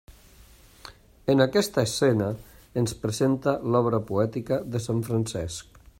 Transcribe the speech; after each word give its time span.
En 1.33 1.43
aquesta 1.45 1.83
escena, 1.89 2.31
ens 2.83 2.95
presenta 3.05 3.55
l'obra 3.75 4.03
poètica 4.11 4.59
de 4.77 4.83
sant 4.87 5.05
Francesc. 5.11 5.83